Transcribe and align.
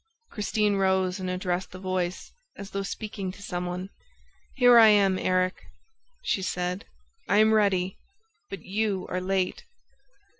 Christine 0.31 0.77
rose 0.77 1.19
and 1.19 1.29
addressed 1.29 1.69
the 1.69 1.77
voice, 1.77 2.33
as 2.57 2.71
though 2.71 2.81
speaking 2.81 3.31
to 3.33 3.41
some 3.43 3.67
one: 3.67 3.91
"Here 4.55 4.79
I 4.79 4.87
am, 4.87 5.19
Erik," 5.19 5.63
she 6.23 6.41
said. 6.41 6.85
"I 7.29 7.37
am 7.37 7.53
ready. 7.53 7.99
But 8.49 8.65
you 8.65 9.05
are 9.11 9.21
late." 9.21 9.63